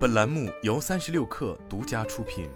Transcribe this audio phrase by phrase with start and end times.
[0.00, 2.48] 本栏目由三十六氪独家出品。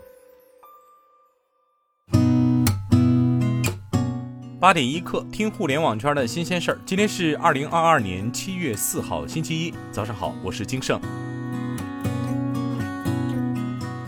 [4.58, 6.78] 八点一刻，听互联网圈的新鲜事儿。
[6.86, 10.98] 今天是二零二二年七月四号，星期一，早上好，我是金盛。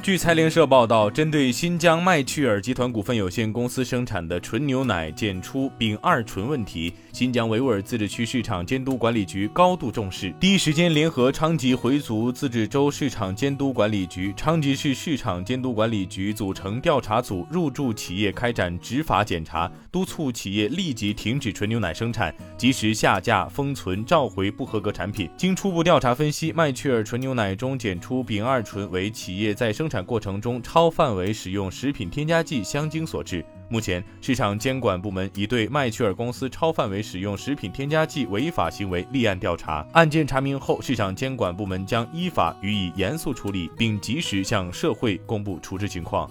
[0.02, 25.26] 据财联社报道，针对新疆麦趣尔集团股份有限公司生产的纯牛奶检出丙二醇问题，新疆维吾尔自治区市场监督管理局高度重视，第一时间联合昌吉回族自治州市场监督管理局、昌吉市市场监督管理局组成调查组入驻企业开展执法检查，督促企业立即停止纯牛奶生产，及时下架、封存、召回不合格产品。
[25.38, 33.42] 经初步调查分析，麦趣尔纯牛奶中检出丙二醇为企业在生产过程中超范围使用食品添加剂香精所致。
[33.68, 39.84] 目前，市场监管部门已对麦趣尔公司超范围使用食品添加剂违法行为立案调查。
[39.92, 46.30] 案件查明后，市场监管部门将依法予以严肃处理，并及时向社会公布处置情况。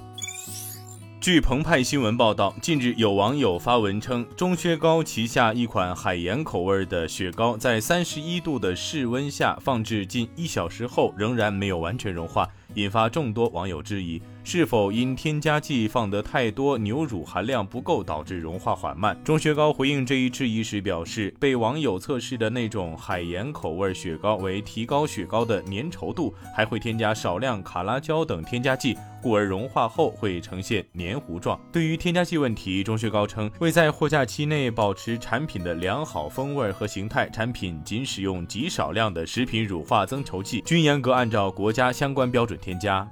[1.20, 12.48] 据澎湃新闻报道，近日有网友发文称，钟薛高旗下一款海盐口味的雪糕，在三十一度的室温下放置近一小时后，仍然没有完全融化。
[12.76, 19.18] 引发众多网友质疑，是否因添加剂放得太多，牛乳含量不够导致融化缓慢？
[19.24, 31.60] 钟薛高回应这一质疑时表示，被网友测试的那种海盐口味雪糕为提高雪糕的粘稠度，还会添加少量卡拉胶等添加剂，故而融化后会呈现黏糊状。
[31.72, 42.56] 对于添加剂问题，钟薛高称，为在货架期内保持产品的良好风味和形态，产品仅使用极少量的食品乳化增稠剂，均严格按照国家相关标准。
[42.62, 43.08] 添加。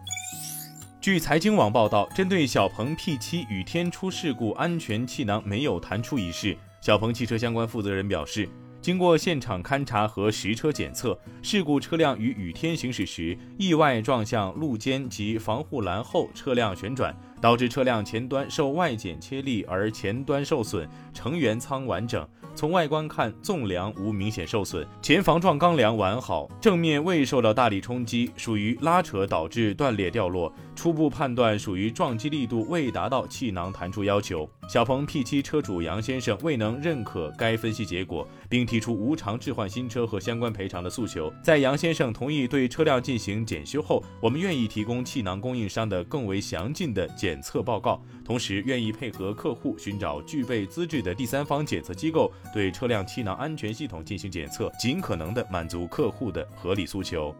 [1.03, 8.47] 据财经网报道，针对小鹏 P7 雨天出事故，安全气囊没有弹出一事，小鹏汽车相关负责人表示，
[8.81, 17.13] 经过现场勘查和实车检测，事故车辆于雨天行驶时意外撞向路肩及防护栏后，车辆旋转。
[17.43, 22.25] 导致车辆前端受外剪切力而前端受损，成员舱完整。
[22.55, 30.53] 从外观看，纵梁无明显受损，前防撞钢梁完好，正面未受到大力冲击，属于拉扯导致断裂掉落。
[30.73, 34.49] 初步判断属于撞击力度未达到气囊弹出要求。
[34.69, 41.31] 小鹏 P7 车主杨先生未能认可该分析结果，并提出无偿置换新车和相关赔偿的诉求。
[41.43, 47.32] 在杨先生同意对车辆进行检修后，我们愿意提供气囊供应商的更为详尽的检。
[47.33, 57.35] 检测报告，同时愿意配合客户寻找具备资质的第三方检测机构，对车辆气囊安全系统进行检测，尽可能的满足客户的合理诉求。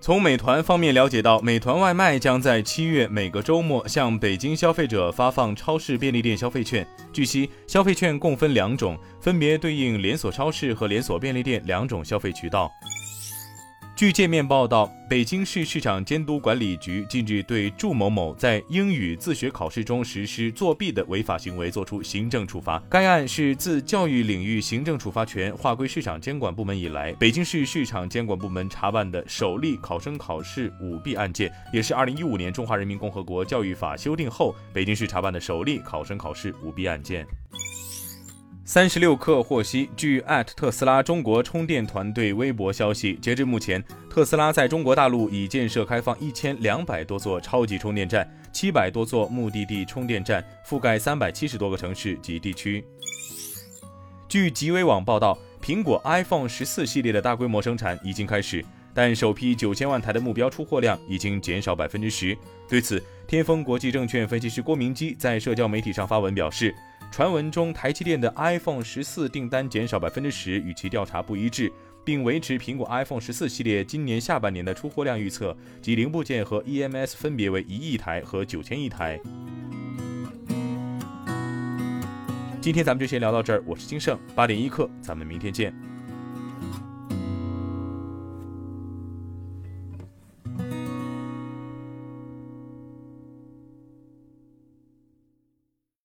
[0.00, 6.84] 从美团方面了解到，美团外卖将在七月每个周末向北京消费者发放超市便利店消费券。
[7.12, 12.68] 据悉，消费券共分两种，分别对应连锁超市和连锁便利店两种消费渠道。
[14.00, 22.82] 据界面报道，北京市市场监督管理局近日对祝某某在英语自学考试中实施作弊的违法行为作出行政处罚。
[22.88, 37.26] 该案是自教育领域行政处罚权划归市场监管部门以来，北京市市场监管部门查办的首例考生考试舞弊案件，也是二零一五年中华人民共和国教育法修订后北京市查办的首例考生考试舞弊案件。
[38.72, 52.84] 三十六氪获悉，据艾特斯拉中国充电团队微博消息，截至目前，特斯拉在中国大陆已建设开放一千两百多座超级充电站，七百多座目的地充电站，覆盖三百七十多个城市及地区。
[54.28, 58.64] 据极微网报道，苹果 iPhone 十四系列的大规模生产已经开始，
[58.94, 62.38] 但首批九千万台的目标出货量已经减少百分之十。
[62.68, 66.72] 对此，天风国际证券分析师郭明基在社交媒体上发文表示。
[67.10, 71.70] 传闻中，台积电的 iPhone 十四订单减少百分之十，与其调查不一致，
[72.04, 79.20] 并维持苹果 iPhone 十四系列今年下半年的出货量预测，及零部件和 EMS 分别为一亿台和九千亿台。
[82.60, 85.74] 今天咱们就先聊到这儿，我是金盛八点一刻，咱们明天见。